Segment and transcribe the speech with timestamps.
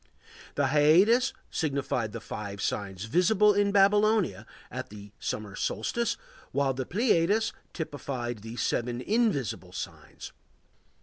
[0.55, 6.17] The Hyades signified the five signs visible in Babylonia at the summer solstice,
[6.51, 10.33] while the Pleiades typified the seven invisible signs.